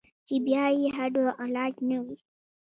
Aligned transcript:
چې 0.27 0.35
بيا 0.45 0.65
ئې 0.77 0.87
هډو 0.97 1.25
علاج 1.41 1.73
نۀ 1.87 1.97
وي- 2.05 2.15